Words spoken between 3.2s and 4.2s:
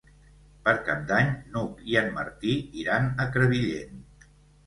a Crevillent.